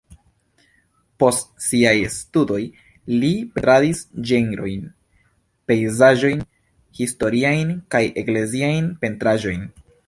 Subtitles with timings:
[1.23, 2.57] Post siaj studoj
[3.15, 4.89] li pentradis ĝenrojn,
[5.73, 6.45] pejzaĝojn,
[7.03, 9.67] historiajn kaj ekleziajn pentraĵojn.